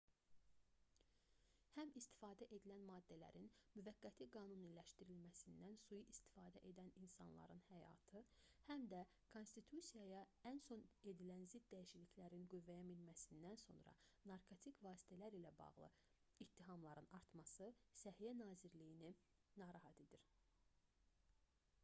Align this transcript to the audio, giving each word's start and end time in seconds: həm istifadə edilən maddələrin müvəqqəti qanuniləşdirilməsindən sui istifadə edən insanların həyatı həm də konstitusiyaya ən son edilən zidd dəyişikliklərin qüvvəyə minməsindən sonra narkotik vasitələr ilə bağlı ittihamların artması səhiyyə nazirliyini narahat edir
həm 1.73 1.89
istifadə 1.99 2.45
edilən 2.55 2.85
maddələrin 2.85 3.43
müvəqqəti 3.75 4.25
qanuniləşdirilməsindən 4.35 5.75
sui 5.81 5.99
istifadə 6.13 6.63
edən 6.69 6.89
insanların 7.01 7.61
həyatı 7.67 8.23
həm 8.71 8.87
də 8.95 9.03
konstitusiyaya 9.37 10.23
ən 10.53 10.63
son 10.69 10.83
edilən 11.13 11.45
zidd 11.53 11.69
dəyişikliklərin 11.75 12.49
qüvvəyə 12.55 12.87
minməsindən 12.89 13.61
sonra 13.67 13.93
narkotik 14.33 14.81
vasitələr 14.89 15.39
ilə 15.43 15.53
bağlı 15.63 15.91
ittihamların 16.47 17.13
artması 17.21 17.71
səhiyyə 18.05 18.33
nazirliyini 18.43 19.15
narahat 19.65 20.05
edir 20.09 20.29